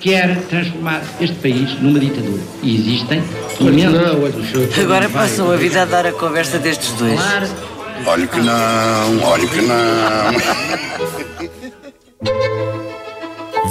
[0.00, 2.42] quer transformar este país numa ditadura.
[2.62, 3.22] E existem
[3.60, 4.78] imensos...
[4.78, 7.20] Agora passam a vida a dar a conversa destes dois.
[8.06, 10.30] Olha que não, olha que não.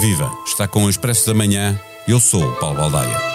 [0.00, 0.30] Viva!
[0.46, 1.78] Está com o Expresso da Manhã.
[2.08, 3.30] Eu sou o Paulo Baldaia.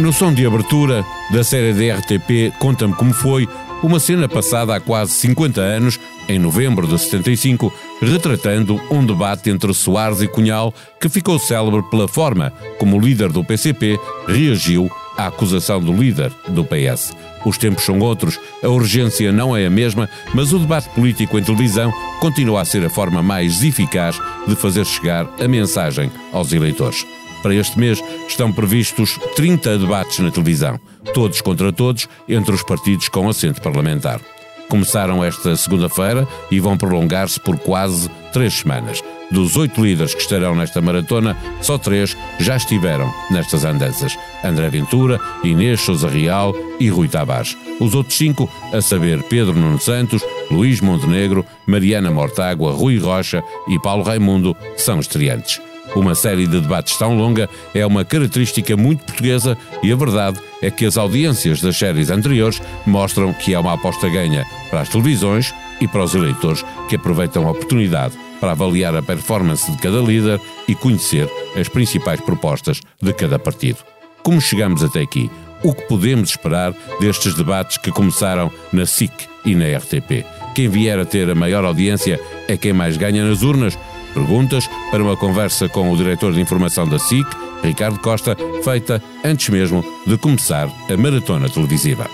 [0.00, 3.48] No som de abertura da série da RTP Conta-me Como Foi,
[3.82, 5.98] uma cena passada há quase 50 anos,
[6.28, 12.06] em novembro de 75, retratando um debate entre Soares e Cunhal que ficou célebre pela
[12.06, 17.12] forma como o líder do PCP reagiu à acusação do líder do PS.
[17.44, 21.42] Os tempos são outros, a urgência não é a mesma, mas o debate político em
[21.42, 27.04] televisão continua a ser a forma mais eficaz de fazer chegar a mensagem aos eleitores.
[27.42, 30.78] Para este mês estão previstos 30 debates na televisão,
[31.12, 34.20] todos contra todos, entre os partidos com assento parlamentar.
[34.68, 39.02] Começaram esta segunda-feira e vão prolongar-se por quase três semanas.
[39.30, 45.20] Dos oito líderes que estarão nesta maratona, só três já estiveram nestas andanças: André Ventura,
[45.42, 47.56] Inês Souza Real e Rui Tavares.
[47.80, 53.78] Os outros cinco, a saber Pedro Nuno Santos, Luís Montenegro, Mariana Mortágua, Rui Rocha e
[53.78, 55.60] Paulo Raimundo, são estreantes.
[55.94, 60.70] Uma série de debates tão longa é uma característica muito portuguesa e a verdade é
[60.70, 65.54] que as audiências das séries anteriores mostram que é uma aposta ganha para as televisões
[65.80, 70.40] e para os eleitores que aproveitam a oportunidade para avaliar a performance de cada líder
[70.66, 73.78] e conhecer as principais propostas de cada partido.
[74.22, 75.30] Como chegamos até aqui?
[75.62, 79.12] O que podemos esperar destes debates que começaram na SIC
[79.44, 80.24] e na RTP?
[80.54, 83.78] Quem vier a ter a maior audiência é quem mais ganha nas urnas?
[84.14, 87.26] Perguntas para uma conversa com o diretor de informação da SIC,
[87.62, 92.06] Ricardo Costa, feita antes mesmo de começar a maratona televisiva.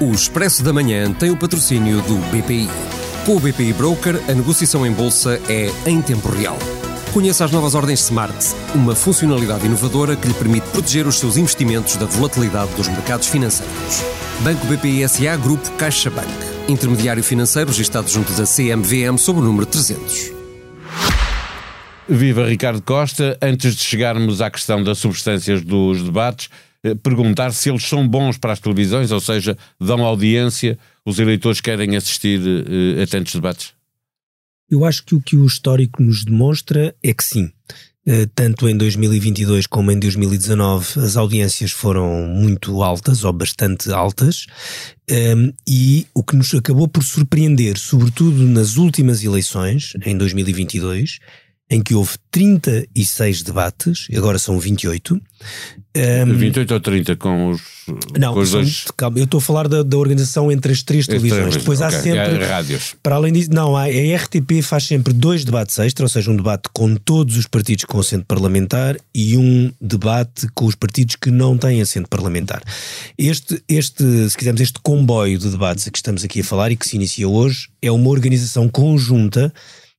[0.00, 2.68] O Expresso da Manhã tem o patrocínio do BPI.
[3.24, 6.58] Com o BPI Broker, a negociação em bolsa é em tempo real.
[7.12, 8.34] Conheça as novas ordens Smart,
[8.74, 14.02] uma funcionalidade inovadora que lhe permite proteger os seus investimentos da volatilidade dos mercados financeiros.
[14.40, 16.53] Banco BPI SA Grupo CaixaBank.
[16.66, 20.32] Intermediário financeiro registrado junto da CMVM sob o número 300.
[22.08, 23.38] Viva Ricardo Costa.
[23.40, 26.48] Antes de chegarmos à questão das substâncias dos debates,
[26.82, 31.60] eh, perguntar se eles são bons para as televisões, ou seja, dão audiência, os eleitores
[31.60, 33.74] querem assistir uh, a tantos debates?
[34.70, 37.52] Eu acho que o que o histórico nos demonstra é que sim.
[38.06, 44.44] Uh, tanto em 2022 como em 2019 as audiências foram muito altas ou bastante altas
[45.08, 51.18] ehm, e o que nos acabou por surpreender, sobretudo nas últimas eleições, em 2022,
[51.70, 55.20] em que houve 36 debates, agora são 28.
[55.96, 57.62] Um, 28 ou 30 com os.
[58.18, 58.84] Não, com os são, dois...
[58.96, 61.56] calma, eu estou a falar da, da, organização entre as três televisões.
[61.56, 61.96] Depois okay.
[61.96, 62.44] há sempre.
[62.44, 62.94] rádios.
[63.02, 66.36] Para além disso, não, a, a RTP faz sempre dois debates extra, ou seja, um
[66.36, 71.30] debate com todos os partidos com assento parlamentar e um debate com os partidos que
[71.30, 72.62] não têm assento parlamentar.
[73.16, 76.76] Este, este, se quisermos, este comboio de debates a que estamos aqui a falar e
[76.76, 79.52] que se inicia hoje é uma organização conjunta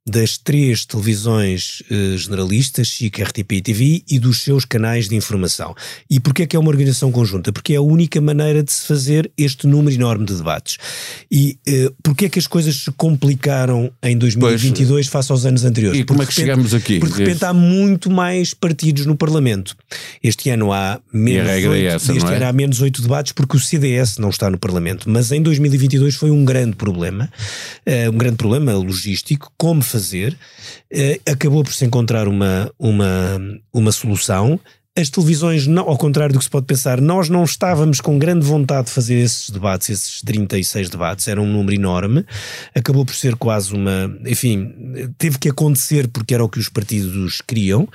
[0.07, 5.73] das três televisões eh, generalistas, SIC, RTP e TV, e dos seus canais de informação.
[6.07, 7.51] E porquê é que é uma organização conjunta?
[7.51, 10.77] Porque é a única maneira de se fazer este número enorme de debates.
[11.31, 15.65] E eh, porquê é que as coisas se complicaram em 2022 pois, face aos anos
[15.65, 15.99] anteriores?
[15.99, 16.99] E como é que repente, chegamos aqui?
[16.99, 19.75] Porque de repente há muito mais partidos no Parlamento.
[20.21, 22.35] Este ano há menos, é oito, essa, este é?
[22.35, 25.09] ano há menos oito debates porque o CDS não está no Parlamento.
[25.09, 27.27] Mas em 2022 foi um grande problema,
[27.87, 29.94] uh, um grande problema logístico, como fazer,
[30.91, 33.39] eh, acabou por se encontrar uma, uma,
[33.73, 34.59] uma solução
[34.97, 38.45] as televisões, não, ao contrário do que se pode pensar, nós não estávamos com grande
[38.45, 42.25] vontade de fazer esses debates, esses 36 debates, era um número enorme,
[42.73, 44.17] acabou por ser quase uma.
[44.25, 44.71] Enfim,
[45.17, 47.89] teve que acontecer porque era o que os partidos queriam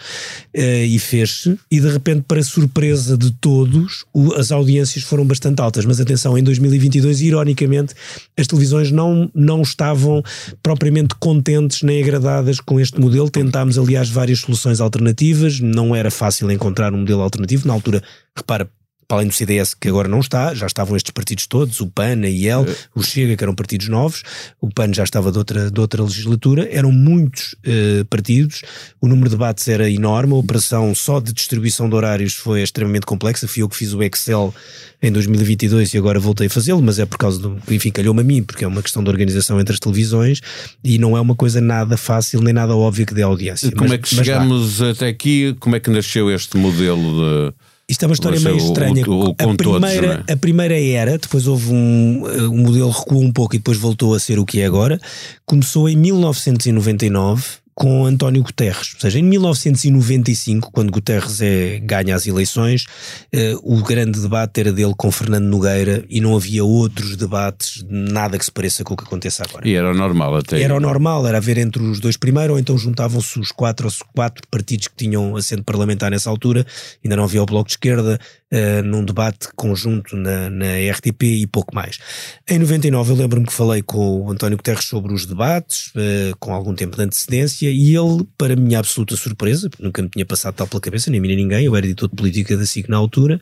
[0.52, 4.04] eh, e fez-se, e de repente, para surpresa de todos,
[4.36, 5.86] as audiências foram bastante altas.
[5.86, 7.94] Mas atenção, em 2022, ironicamente,
[8.36, 10.22] as televisões não, não estavam
[10.62, 13.30] propriamente contentes nem agradadas com este modelo.
[13.30, 17.66] Tentámos, aliás, várias soluções alternativas, não era fácil encontrar um modelo alternativo.
[17.66, 18.02] Na altura,
[18.36, 18.70] repara,
[19.10, 22.20] para além do CDS, que agora não está, já estavam estes partidos todos, o PAN,
[22.22, 22.76] a IEL, é.
[22.94, 24.22] o Chega, que eram partidos novos,
[24.60, 28.62] o PAN já estava de outra, de outra legislatura, eram muitos uh, partidos,
[29.00, 33.04] o número de debates era enorme, a operação só de distribuição de horários foi extremamente
[33.04, 34.54] complexa, fui eu que fiz o Excel
[35.02, 38.24] em 2022 e agora voltei a fazê-lo, mas é por causa do, enfim, calhou-me a
[38.24, 40.40] mim, porque é uma questão de organização entre as televisões
[40.84, 43.72] e não é uma coisa nada fácil nem nada óbvia que dê audiência.
[43.72, 45.56] Como mas, é que chegamos até aqui?
[45.58, 47.54] Como é que nasceu este modelo de
[47.90, 49.04] Isto é uma história meio estranha.
[49.08, 50.32] o- o- a, todos, primeira, não é?
[50.32, 52.22] a primeira era, depois houve um.
[52.26, 55.00] eh, O modelo recuou um pouco e depois voltou a ser o que é agora.
[55.44, 57.42] Começou em 1999
[57.74, 58.94] com António Guterres.
[58.94, 62.84] Ou seja, em 1995, quando Guterres é, ganha as eleições,
[63.32, 68.38] eh, o grande debate era dele com Fernando Nogueira e não havia outros debates, nada
[68.38, 69.66] que se pareça com o que aconteça agora.
[69.66, 70.60] E era normal até.
[70.60, 74.00] Era o normal, era haver entre os dois primeiro, ou então juntavam-se os quatro, os
[74.14, 76.66] quatro partidos que tinham assento parlamentar nessa altura,
[77.02, 78.18] ainda não havia o Bloco de Esquerda,
[78.52, 82.00] eh, num debate conjunto na, na RTP e pouco mais.
[82.48, 86.52] Em 99 eu lembro-me que falei com o António Guterres sobre os debates, eh, com
[86.52, 90.66] algum tempo de antecedência, e ele, para minha absoluta surpresa, nunca me tinha passado tal
[90.66, 92.96] pela cabeça, nem a mim nem ninguém, eu era editor de política da SIC na
[92.96, 93.40] altura,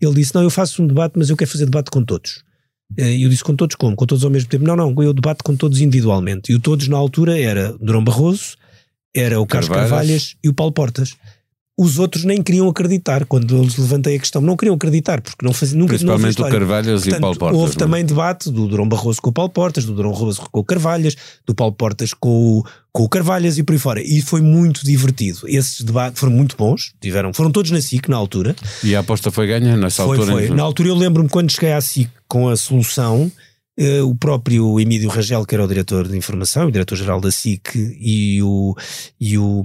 [0.00, 2.42] ele disse, não, eu faço um debate, mas eu quero fazer debate com todos.
[2.96, 3.96] Eh, E eu disse com todos como?
[3.96, 4.64] Com todos ao mesmo tempo?
[4.64, 6.52] Não, não, eu debato com todos individualmente.
[6.52, 8.56] E o todos na altura era Durão Barroso,
[9.14, 9.90] era o Carlos Carvalhas.
[9.90, 11.16] Carvalhas e o Paulo Portas.
[11.76, 14.40] Os outros nem queriam acreditar quando eu lhes levantei a questão.
[14.40, 16.52] Não queriam acreditar, porque não faziam nunca não Principalmente o história.
[16.58, 17.58] Carvalhas e o Portanto, Paulo Portas.
[17.58, 17.78] Houve não é?
[17.78, 21.16] também debate do Durão Barroso com o Paulo Portas, do Durão Barroso com o Carvalhas,
[21.44, 24.00] do Paulo Portas com o, com o Carvalhas e por aí fora.
[24.00, 25.40] E foi muito divertido.
[25.48, 28.54] Esses debates foram muito bons, tiveram, foram todos na SIC na altura.
[28.84, 30.32] E a aposta foi ganha nessa Foi, altura.
[30.32, 30.44] foi.
[30.44, 30.56] então.
[30.56, 33.32] Na altura eu lembro-me quando cheguei à SIC com a solução,
[33.76, 37.74] eh, o próprio Emílio Rangel, que era o diretor de informação, o diretor-geral da SIC,
[37.98, 38.74] e o,
[39.20, 39.64] e o,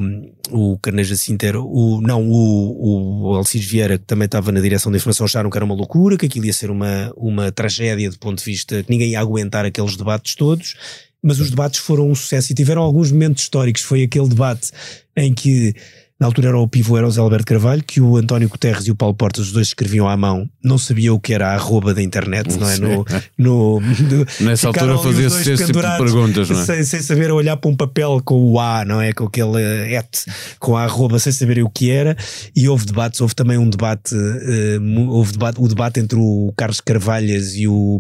[0.50, 4.92] o Carneiro Jacinto era o, não, o, o Alcides Vieira, que também estava na direção
[4.92, 8.18] da informação, acharam que era uma loucura, que aquilo ia ser uma, uma tragédia do
[8.18, 10.76] ponto de vista que ninguém ia aguentar aqueles debates todos.
[11.22, 13.82] Mas os debates foram um sucesso e tiveram alguns momentos históricos.
[13.82, 14.72] Foi aquele debate
[15.18, 15.76] em que
[16.20, 18.92] na altura era o pivô, era o Zé Alberto Carvalho, que o António Guterres e
[18.92, 21.94] o Paulo Portas, os dois escreviam à mão, não sabia o que era a arroba
[21.94, 22.78] da internet, não é?
[22.78, 23.06] No,
[23.38, 23.80] no,
[24.10, 26.66] no- Nessa altura fazia-se esse tipo de perguntas, não é?
[26.66, 29.14] Sem, sem saber olhar para um papel com o A, não é?
[29.14, 30.26] Com aquele eh, et,
[30.60, 32.18] com a arroba, sem saberem o que era.
[32.56, 34.14] E houve debates, houve também um debate,
[34.82, 38.00] mu- houve debate, o debate entre o Carlos Carvalhas e o.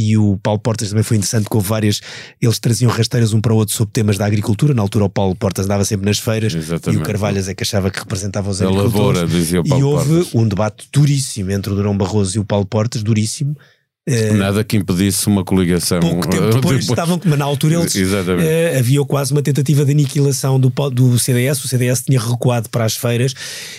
[0.00, 2.00] E o Paulo Portas também foi interessante, que houve várias.
[2.40, 4.72] Eles traziam rasteiras um para o outro sobre temas da agricultura.
[4.72, 7.00] Na altura, o Paulo Portas andava sempre nas feiras Exatamente.
[7.00, 8.94] e o Carvalhas é que achava que representava os A agricultores.
[9.22, 10.34] lavoura, dizia o E Paulo houve Portas.
[10.36, 13.56] um debate duríssimo entre o Durão Barroso e o Paulo Portas, duríssimo.
[14.10, 16.00] Eh, Nada que impedisse uma coligação.
[16.00, 20.58] pouco tempo depois, estavam, mas na altura eles eh, havia quase uma tentativa de aniquilação
[20.58, 23.34] do, do CDS, o CDS tinha recuado para as feiras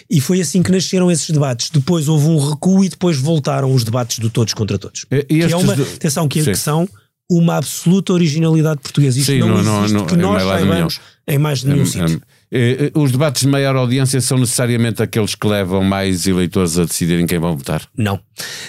[0.10, 1.72] e foi assim que nasceram esses debates.
[1.72, 5.06] Depois houve um recuo e depois voltaram os debates do todos contra todos.
[5.12, 6.52] E- e que é uma, de- atenção, que, Sim.
[6.52, 6.88] que são
[7.32, 9.18] uma absoluta originalidade portuguesa.
[9.20, 11.86] Isto Sim, não, não- não- existe não- que em nós saibamos em mais nenhum Hum,
[11.86, 12.18] sítio.
[12.18, 12.22] hum.
[12.52, 16.86] Eh, eh, Os debates de maior audiência são necessariamente aqueles que levam mais eleitores a
[16.86, 17.88] decidirem quem vão votar.
[17.96, 18.20] Não.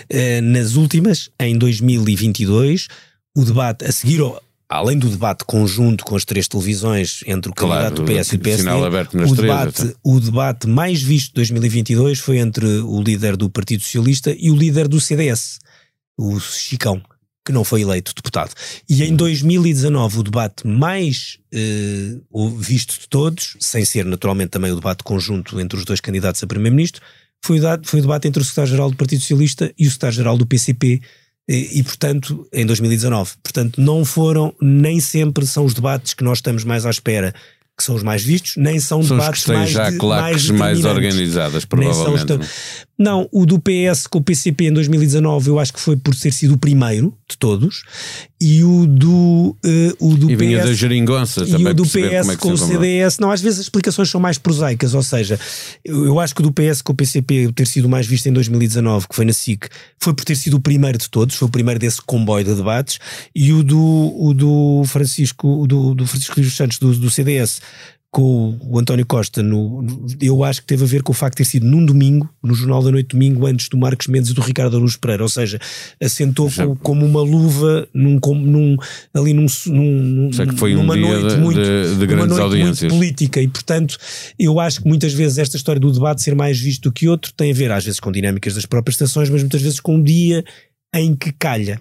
[0.08, 2.88] Eh, nas últimas, em 2022,
[3.36, 4.40] o debate a seguir ao-
[4.72, 8.36] Além do debate conjunto com as três televisões entre o Claro, candidato do PS e
[8.36, 13.50] o PSD, o, debate, o debate mais visto de 2022 foi entre o líder do
[13.50, 15.58] Partido Socialista e o líder do CDS,
[16.16, 17.02] o Chicão,
[17.50, 18.52] que não foi eleito deputado.
[18.88, 21.38] E em 2019, o debate mais
[22.30, 26.42] o visto de todos, sem ser naturalmente também o debate conjunto entre os dois candidatos
[26.42, 27.02] a Primeiro-Ministro,
[27.44, 31.00] foi foi o debate entre o secretário-geral do Partido Socialista e o secretário-geral do PCP.
[31.48, 33.32] E, e, portanto, em 2019.
[33.42, 37.34] Portanto, não foram, nem sempre são os debates que nós estamos mais à espera
[37.76, 39.96] que são os mais vistos, nem são, São os que debates têm mais, já de-
[39.96, 40.84] claques mais, determinantes.
[40.84, 42.26] organizadas, Nem são os provavelmente.
[42.26, 46.14] tão- não o do PS com o PCP em 2019 eu acho que foi por
[46.14, 47.82] ter sido o primeiro de todos.
[48.38, 51.96] E o do, eh, o do E vinha da PS geringonça e o do PS
[52.28, 52.58] é com o.
[52.58, 55.38] CDS, não, às vezes as explicações são mais prosaicas, ou seja,
[55.84, 58.32] eu, eu acho que o do PS com o PCP ter sido mais visto em
[58.32, 61.50] 2019, que foi na SIC, foi por ter sido o primeiro de todos, foi o
[61.50, 62.98] primeiro desse comboio de debates,
[63.34, 67.60] e o do, o do Francisco, o do, do Francisco Rios Santos do, do CDS
[68.12, 71.34] com o António Costa, no, no- eu acho que teve a ver com o facto
[71.36, 74.34] de ter sido num domingo, no Jornal da Noite domingo, antes do Marcos Mendes e
[74.34, 75.60] do Ricardo Araújo Pereira, ou seja,
[76.02, 78.76] assentou Já- co- como uma luva num, como num,
[79.14, 82.42] ali num, num, que foi um numa dia noite de- muito, de- de grandes noite
[82.42, 82.92] audiências.
[82.92, 83.96] política e portanto
[84.38, 87.32] eu acho que muitas vezes esta história do debate ser mais visto do que outro
[87.36, 90.02] tem a ver às vezes com dinâmicas das próprias estações, mas muitas vezes com um
[90.02, 90.44] dia
[90.92, 91.80] em que calha.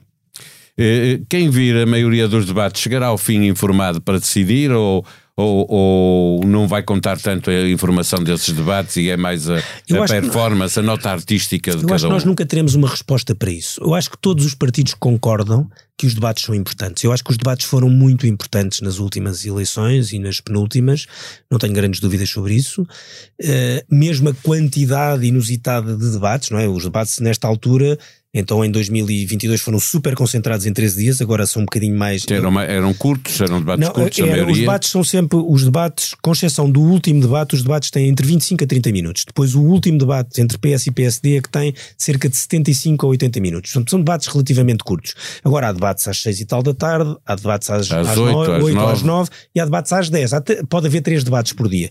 [0.78, 5.04] Eh, Quem vir a maioria dos debates chegará ao fim informado para decidir ou,
[5.41, 9.60] ou, ou não vai contar tanto a informação desses debates e é mais a, a
[9.60, 12.13] acho que- performance, a nota artística de Eu cada acho que um?
[12.13, 13.81] nós nunca teremos uma resposta para isso.
[13.81, 17.03] Eu acho que todos os partidos concordam que os debates são importantes.
[17.03, 21.05] Eu acho que os debates foram muito importantes nas últimas eleições e nas penúltimas,
[21.51, 22.84] não tenho grandes dúvidas sobre isso.
[22.84, 26.67] Uh, mesmo a quantidade inusitada de debates, não é?
[26.69, 27.98] Os debates nesta altura
[28.32, 32.24] Então em 2022 foram super concentrados em 13 dias, agora são um bocadinho mais.
[32.30, 34.54] Eram, eram curtos, eram debates Não, curtos, a era, maioria.
[34.54, 38.28] os debates são sempre, os debates, com exceção do último debate, os debates têm entre
[38.28, 39.26] 25 a 30 minutos.
[39.26, 43.10] Depois o último debate entre PS e PSD é que tem cerca de 75 a
[43.10, 43.72] 80 minutos.
[43.72, 45.16] Portanto, são debates relativamente curtos.
[45.44, 48.32] Agora há debates às 6 e tal da tarde, há debates às, Às às, oito,
[48.32, 48.94] 9, às 8 nove.
[48.94, 50.34] às 9 e há debates às 10.
[50.34, 51.90] Há te- pode haver três debates por dia.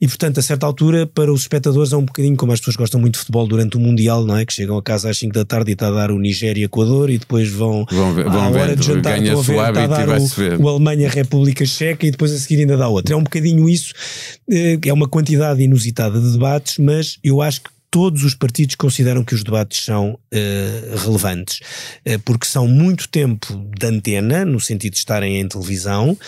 [0.00, 2.98] E portanto, a certa altura, para os espectadores é um bocadinho como as pessoas gostam
[2.98, 4.46] muito de futebol durante o Mundial, não é?
[4.46, 7.48] Que chegam a casa às 5 da tarde está a dar o Nigéria-Equador e depois
[7.50, 10.62] vão, Vão ver- à vão hora vendo, de jantar ganha ver, está a dar o,
[10.62, 13.14] o Alemanha-República Checa e depois a seguir ainda dá outra.
[13.14, 13.92] É um bocadinho isso.
[14.50, 19.22] eh, É uma quantidade inusitada de debates, mas eu acho que todos os partidos consideram
[19.22, 21.60] que os debates são eh, relevantes,
[22.04, 26.18] eh, porque são muito tempo de antena, no sentido de estarem em televisão,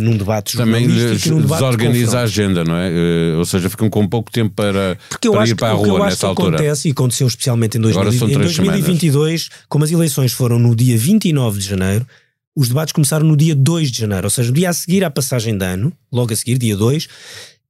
[0.00, 2.90] num debate Também num debate de desorganiza a agenda, não é?
[2.90, 5.70] Eh, Ou seja, ficam com pouco tempo para, Porque eu para acho ir que, para
[5.70, 6.56] a o que eu rua acho nessa que altura.
[6.56, 10.58] acontece, e aconteceu especialmente em, 2000, Agora são em três 2022, como as eleições foram
[10.58, 12.06] no dia 29 de janeiro,
[12.54, 15.10] os debates começaram no dia 2 de janeiro, ou seja, o dia a seguir à
[15.10, 17.06] passagem de ano, logo a seguir, dia 2,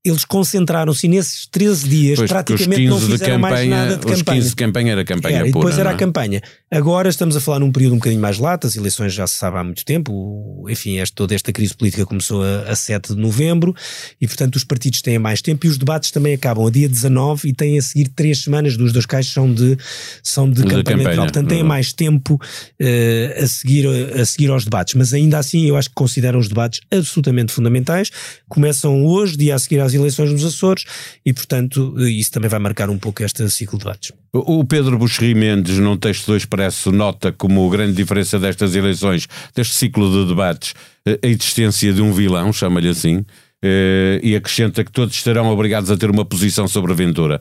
[0.07, 3.97] eles concentraram-se nesses 13 dias Pois, os praticamente não 15 de fizeram mais campanha, nada
[3.97, 4.41] de os campanha.
[4.41, 5.65] 15 de campanha era campanha Era, e pura.
[5.65, 5.97] depois era a é?
[5.97, 6.43] campanha.
[6.71, 9.59] Agora estamos a falar num período um bocadinho mais lato, as eleições já se sabe
[9.59, 13.75] há muito tempo, enfim, este, toda esta crise política começou a, a 7 de novembro
[14.21, 17.49] e, portanto, os partidos têm mais tempo e os debates também acabam a dia 19
[17.49, 19.77] e têm a seguir três semanas, duas das quais são de,
[20.23, 21.17] são de De campanha, campanha.
[21.17, 21.69] Portanto, têm uhum.
[21.69, 22.41] mais tempo
[22.79, 26.49] eh, a, seguir, a seguir aos debates, mas ainda assim eu acho que consideram os
[26.49, 28.11] debates absolutamente fundamentais.
[28.49, 30.85] Começam hoje, dia a seguir às eleições nos Açores
[31.25, 34.13] e, portanto, eh, isso também vai marcar um pouco este ciclo de debates.
[34.33, 39.75] O Pedro Buxerri Mendes, num texto do Expresso, nota como grande diferença destas eleições, deste
[39.75, 40.75] ciclo de debates,
[41.07, 43.25] eh, a existência de um vilão, chama-lhe assim,
[43.65, 47.41] eh, e acrescenta que todos estarão obrigados a ter uma posição sobre a Ventura.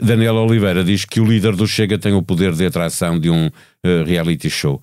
[0.00, 3.50] Daniel Oliveira diz que o líder do Chega tem o poder de atração de um
[4.04, 4.80] reality show.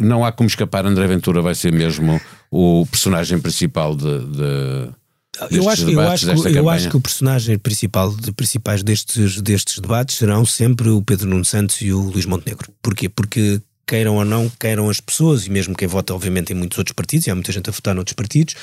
[0.00, 2.20] Não há como escapar, André Ventura vai ser mesmo
[2.52, 4.18] o personagem principal de.
[4.26, 5.01] de
[5.50, 6.70] Eu acho, eu, acho, que- eu campanha.
[6.72, 11.44] acho que o personagem principal de, principais destes, destes debates serão sempre o Pedro Nuno
[11.44, 12.70] Santos e o Luís Montenegro.
[12.82, 13.08] Porquê?
[13.08, 16.94] Porque queiram ou não, queiram as pessoas, e mesmo quem vota, obviamente, em muitos outros
[16.94, 18.54] partidos, e há muita gente a votar noutros partidos,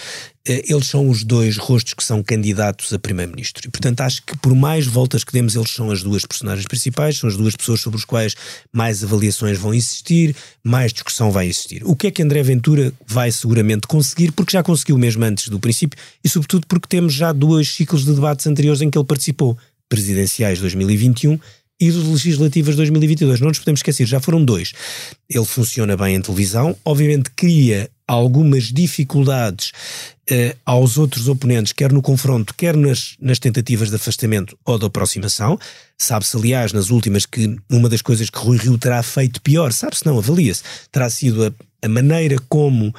[0.47, 3.67] eh, eles são os dois rostos que são candidatos a primeiro-ministro.
[3.67, 7.17] E, portanto, acho que por mais voltas que demos, eles são as duas personagens principais,
[7.17, 8.35] são as duas pessoas sobre as quais
[8.71, 11.81] mais avaliações vão existir, mais discussão vai existir.
[11.85, 15.59] O que é que André Ventura vai seguramente conseguir, porque já conseguiu mesmo antes do
[15.59, 19.57] princípio, e sobretudo porque temos já dois ciclos de debates anteriores em que ele participou,
[19.89, 21.39] presidenciais 2021
[21.79, 23.39] e dos legislativas 2022.
[23.39, 24.73] Não nos podemos esquecer, já foram dois.
[25.29, 29.71] Ele funciona bem em televisão, obviamente cria algumas dificuldades
[30.29, 34.85] eh, aos outros oponentes, quer no confronto, quer nas, nas tentativas de afastamento ou de
[34.85, 35.59] aproximação.
[35.97, 40.05] Sabe-se, aliás, nas últimas, que uma das coisas que Rui Rio terá feito pior, sabe-se
[40.05, 41.51] não, avalia-se, terá sido a,
[41.85, 42.93] a maneira como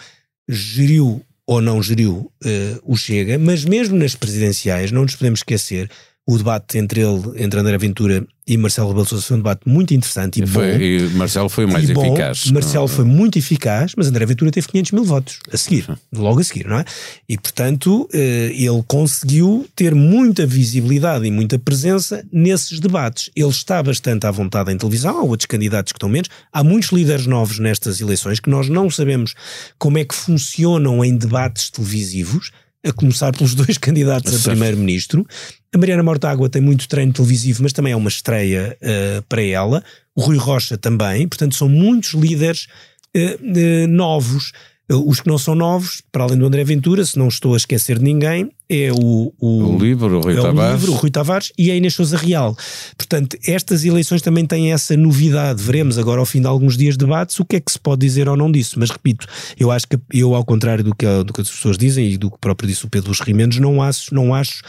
[0.49, 5.91] geriu ou não geriu eh, o Chega, mas mesmo nas presidenciais, não nos podemos esquecer,
[6.33, 9.69] o debate entre ele, entre André Ventura e Marcelo Rebelo de Sousa foi um debate
[9.69, 10.81] muito interessante e Foi- bom.
[10.81, 12.51] e Marcelo foi mais bom, eficaz.
[12.51, 16.45] Marcelo foi muito eficaz, mas André Ventura teve 500 mil votos a seguir, logo a
[16.45, 16.85] seguir, não é?
[17.29, 23.31] E portanto eh, ele conseguiu ter muita visibilidade e muita presença nesses debates.
[23.35, 26.29] Ele está bastante à vontade em televisão, há outros candidatos que estão menos.
[26.53, 29.35] Há muitos líderes novos nestas eleições que nós não sabemos
[29.79, 32.51] como é que funcionam em debates televisivos.
[32.87, 35.27] A começar pelos dois candidatos a primeiro-ministro.
[35.73, 39.85] A Mariana Mortágua tem muito treino televisivo, mas também é uma estreia eh, para ela.
[40.15, 41.29] O Rui Rocha também.
[41.29, 42.67] Portanto, são muitos líderes
[43.15, 44.53] eh, eh, novos.
[44.89, 47.99] Os que não são novos, para além do André Ventura, se não estou a esquecer
[47.99, 50.75] de ninguém, é o, o, O livro, o Rui é Tavares.
[50.75, 52.57] o livro, o Rui Tavares e a Inês Sousa Real.
[52.97, 55.61] Portanto, estas eleições também têm essa novidade.
[55.61, 58.07] Veremos agora, ao fim de alguns dias de debates, o que é que se pode
[58.07, 58.79] dizer ou não disso.
[58.79, 59.27] Mas repito,
[59.59, 62.31] eu acho que eu, ao contrário do que, do que as pessoas dizem e do
[62.31, 64.63] que próprio disse o Pedro Luís Rimendes, não acho, não acho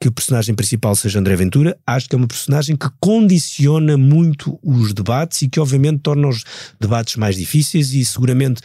[0.00, 1.76] que o personagem principal seja André Ventura.
[1.84, 6.44] Acho que é uma personagem que condiciona muito os debates e que, obviamente, torna os
[6.80, 7.92] debates mais difíceis.
[7.92, 8.62] E seguramente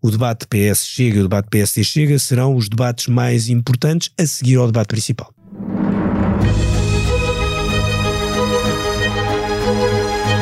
[0.00, 4.56] o debate PS Chega e o debate PSD Chega serão os debates mais importantes seguir
[4.56, 5.32] ao debate principal.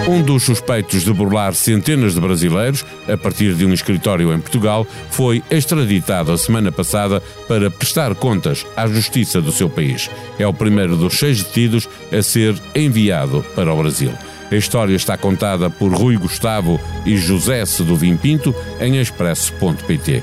[0.06, 4.86] Um dos suspeitos de burlar centenas de brasileiros a partir de um escritório em Portugal
[5.10, 10.10] foi extraditado a semana passada para prestar contas à justiça do seu país.
[10.38, 14.12] É o primeiro dos seis detidos a ser enviado para o Brasil.
[14.52, 20.22] A história está contada por Rui Gustavo e José Seduvim Pinto em expresso.pt.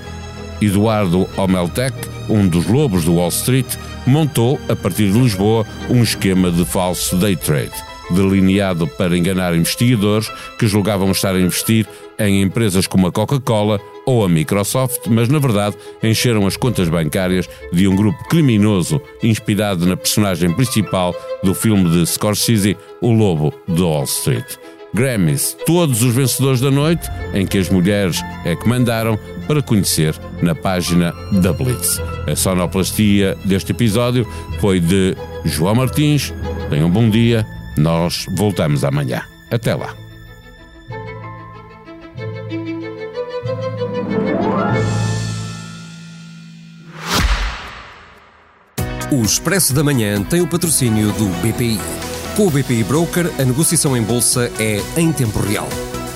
[0.62, 1.96] Eduardo Omeltec,
[2.32, 3.68] um dos lobos do Wall Street,
[4.08, 7.72] montou, a partir de Lisboa, um esquema de falso day trade.
[8.10, 11.88] delineado para enganar investigadores que julgavam estar a investir
[12.20, 17.50] em empresas como a Coca-Cola ou a Microsoft, mas na verdade encheram as contas bancárias
[17.72, 23.82] de um grupo criminoso inspirado na personagem principal do filme de Scorsese, O Lobo de
[23.82, 24.58] Wall Street.
[24.94, 29.18] Grammys, todos os vencedores da noite, em que as mulheres é que mandaram,
[29.51, 32.00] para conhecer na página da Blitz.
[32.25, 34.25] A sonoplastia deste episódio
[34.62, 36.34] foi de João Martins.
[36.70, 39.24] Tenham um bom dia, nós voltamos amanhã.
[39.51, 39.93] Até lá.
[49.12, 51.77] O Expresso da Manhã tem o patrocínio do BPI.
[52.38, 55.67] Com o BPI Broker, a negociação em bolsa é em tempo real.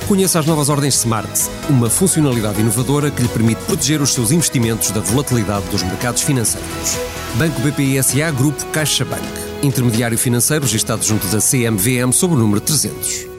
[0.08, 1.28] Conheça as novas ordens Smart,
[1.68, 7.00] uma funcionalidade inovadora que lhe permite proteger os seus investimentos da volatilidade dos mercados financeiros.
[7.36, 9.24] Banco BPI SA Grupo CaixaBank.
[9.64, 13.35] Intermediário financeiro registado junto da CMVM sob o número 300.